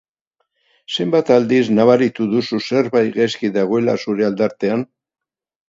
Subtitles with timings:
[0.95, 4.89] Zenbat aldiz nabaritu duzu zerbait gaizki dagoela zure aldartean?